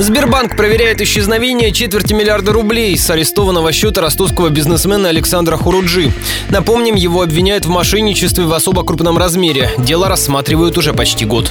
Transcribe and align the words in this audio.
Сбербанк 0.00 0.56
проверяет 0.56 1.00
исчезновение 1.00 1.72
четверти 1.72 2.12
миллиарда 2.12 2.52
рублей 2.52 2.96
с 2.96 3.10
арестованного 3.10 3.72
счета 3.72 4.00
ростовского 4.00 4.48
бизнесмена 4.48 5.08
Александра 5.08 5.56
Хуруджи. 5.56 6.12
Напомним, 6.50 6.94
его 6.94 7.22
обвиняют 7.22 7.66
в 7.66 7.68
мошенничестве 7.68 8.44
в 8.44 8.52
особо 8.52 8.84
крупном 8.84 9.18
размере. 9.18 9.72
Дело 9.76 10.08
рассматривают 10.08 10.78
уже 10.78 10.94
почти 10.94 11.24
год. 11.24 11.50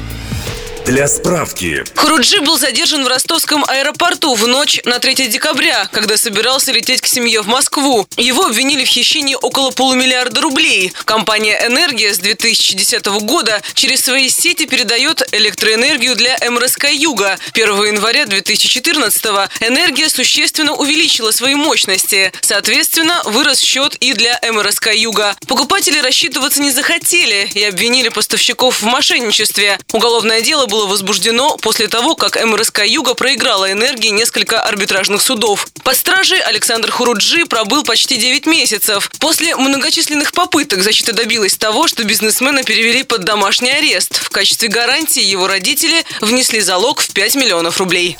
Для 0.88 1.06
справки. 1.10 1.84
Хуруджи 1.98 2.40
был 2.40 2.58
задержан 2.58 3.04
в 3.04 3.10
ростовском 3.10 3.66
аэропорту 3.68 4.36
в 4.36 4.48
ночь 4.48 4.80
на 4.86 5.00
3 5.00 5.28
декабря, 5.28 5.90
когда 5.92 6.16
собирался 6.16 6.72
лететь 6.72 7.02
к 7.02 7.08
семье 7.08 7.42
в 7.42 7.48
Москву. 7.48 8.08
Его 8.16 8.46
обвинили 8.46 8.86
в 8.86 8.88
хищении 8.88 9.36
около 9.36 9.72
полумиллиарда 9.72 10.40
рублей. 10.40 10.94
Компания 11.04 11.62
«Энергия» 11.66 12.14
с 12.14 12.20
2010 12.20 13.06
года 13.06 13.62
через 13.74 14.06
свои 14.06 14.30
сети 14.30 14.66
передает 14.66 15.28
электроэнергию 15.34 16.16
для 16.16 16.38
МРСК 16.50 16.86
«Юга». 16.90 17.38
1 17.52 17.68
января 17.84 18.26
2014 18.26 19.26
«Энергия» 19.60 20.08
существенно 20.08 20.74
увеличила 20.74 21.32
свои 21.32 21.56
мощности. 21.56 22.32
Соответственно, 22.40 23.24
вырос 23.26 23.60
счет 23.60 23.96
и 23.96 24.14
для 24.14 24.40
МРСК 24.54 24.94
«Юга». 24.94 25.36
Покупатели 25.48 26.00
рассчитываться 26.00 26.62
не 26.62 26.72
захотели 26.72 27.52
и 27.56 27.64
обвинили 27.66 28.08
поставщиков 28.08 28.82
в 28.82 28.86
мошенничестве. 28.86 29.78
Уголовное 29.92 30.40
дело 30.40 30.66
было 30.66 30.77
было 30.78 30.86
возбуждено 30.86 31.58
после 31.58 31.88
того, 31.88 32.16
как 32.16 32.36
МРСК 32.36 32.86
«Юга» 32.86 33.16
проиграла 33.16 33.72
энергии 33.72 34.10
несколько 34.10 34.62
арбитражных 34.62 35.24
судов. 35.24 35.68
Под 35.82 35.98
стражей 35.98 36.40
Александр 36.40 36.92
Хуруджи 36.92 37.46
пробыл 37.46 37.84
почти 37.84 38.18
9 38.18 38.46
месяцев. 38.46 39.10
После 39.18 39.56
многочисленных 39.56 40.34
попыток 40.34 40.84
защита 40.84 41.14
добилась 41.14 41.58
того, 41.58 41.88
что 41.88 42.04
бизнесмена 42.04 42.64
перевели 42.64 43.02
под 43.02 43.24
домашний 43.24 43.72
арест. 43.72 44.18
В 44.22 44.30
качестве 44.30 44.70
гарантии 44.70 45.24
его 45.24 45.48
родители 45.48 46.06
внесли 46.22 46.62
залог 46.62 47.02
в 47.02 47.12
5 47.12 47.36
миллионов 47.38 47.80
рублей. 47.80 48.16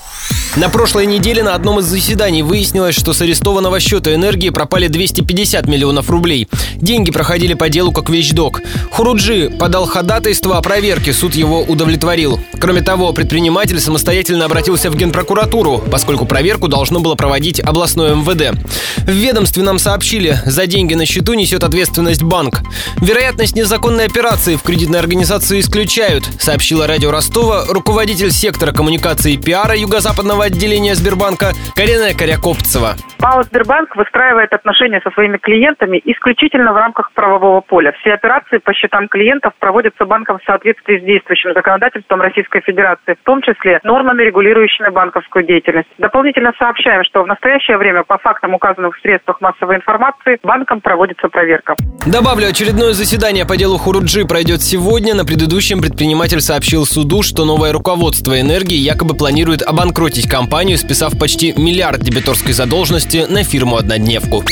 На 0.56 0.70
прошлой 0.70 1.06
неделе 1.06 1.44
на 1.44 1.54
одном 1.54 1.80
из 1.80 1.86
заседаний 1.86 2.42
выяснилось, 2.42 2.96
что 2.96 3.14
с 3.14 3.22
арестованного 3.22 3.80
счета 3.80 4.14
энергии 4.14 4.50
пропали 4.50 4.88
250 4.88 5.68
миллионов 5.68 6.10
рублей. 6.10 6.48
Деньги 6.76 7.12
проходили 7.12 7.54
по 7.54 7.70
делу 7.70 7.92
как 7.92 8.10
вещдок. 8.10 8.62
Хуруджи 8.92 9.50
подал 9.50 9.86
ходатайство 9.86 10.58
о 10.58 10.62
проверке, 10.62 11.14
суд 11.14 11.36
его 11.36 11.62
удовлетворил. 11.62 12.40
Кроме 12.60 12.82
того, 12.82 13.14
предприниматель 13.14 13.80
самостоятельно 13.80 14.46
обратился 14.46 14.90
в 14.90 14.96
Генпрокуратуру, 14.96 15.84
поскольку 15.92 16.26
проверку 16.26 16.68
должно 16.68 17.00
было 17.00 17.16
проводить 17.16 17.60
областное 17.60 18.16
МВД. 18.16 18.58
В 18.98 19.12
ведомстве 19.12 19.64
нам 19.64 19.78
сообщили, 19.78 20.42
за 20.46 20.66
деньги 20.66 20.96
на 20.96 21.06
счету 21.06 21.34
несет 21.34 21.64
ответственность 21.64 22.24
банк. 22.24 22.62
Вероятность 23.00 23.56
незаконной 23.56 24.06
операции 24.06 24.56
в 24.56 24.64
кредитной 24.64 25.00
организации 25.00 25.60
исключают, 25.60 26.28
сообщила 26.40 26.88
радио 26.88 27.12
Ростова 27.12 27.66
руководитель 27.68 28.32
сектора 28.32 28.72
коммуникации 28.72 29.34
и 29.34 29.38
пиара 29.38 29.78
юго-западного 29.78 30.37
отделения 30.46 30.96
Сбербанка 30.96 31.54
Карина 31.76 32.14
Корякопцева. 32.18 32.96
ПАО 33.20 33.44
«Сбербанк» 33.44 33.96
выстраивает 33.96 34.54
отношения 34.54 35.02
со 35.04 35.10
своими 35.12 35.38
клиентами 35.38 36.00
исключительно 36.06 36.72
в 36.72 36.78
рамках 36.78 37.12
правового 37.14 37.62
поля. 37.62 37.94
Все 38.00 38.14
операции 38.14 38.58
по 38.60 38.74
счетам 38.74 39.08
клиентов 39.08 39.54
проводятся 39.60 40.06
банком 40.06 40.38
в 40.38 40.44
соответствии 40.46 41.00
с 41.00 41.04
действующим 41.04 41.54
законодательством 41.54 42.22
Российской 42.22 42.62
Федерации, 42.62 43.18
в 43.20 43.26
том 43.26 43.42
числе 43.42 43.80
нормами, 43.84 44.24
регулирующими 44.24 44.90
банковскую 44.90 45.46
деятельность. 45.46 45.90
Дополнительно 45.98 46.54
сообщаем, 46.60 47.04
что 47.04 47.24
в 47.24 47.28
настоящее 47.28 47.78
время 47.78 48.04
по 48.04 48.18
фактам, 48.20 48.54
указанным 48.54 48.92
в 48.92 49.00
средствах 49.02 49.42
массовой 49.42 49.78
информации, 49.78 50.40
банком 50.44 50.82
проводится 50.82 51.28
проверка. 51.28 51.76
Добавлю, 52.06 52.48
очередное 52.48 52.94
заседание 52.94 53.46
по 53.46 53.58
делу 53.58 53.78
Хуруджи 53.78 54.26
пройдет 54.26 54.62
сегодня. 54.62 55.16
На 55.16 55.26
предыдущем 55.26 55.82
предприниматель 55.82 56.40
сообщил 56.40 56.86
суду, 56.86 57.22
что 57.24 57.46
новое 57.46 57.74
руководство 57.74 58.40
энергии 58.40 58.78
якобы 58.78 59.16
планирует 59.16 59.62
обанкротить 59.62 60.27
компанию, 60.28 60.78
списав 60.78 61.18
почти 61.18 61.54
миллиард 61.58 62.02
дебиторской 62.02 62.54
задолженности 62.54 63.26
на 63.30 63.44
фирму-однодневку. 63.44 64.44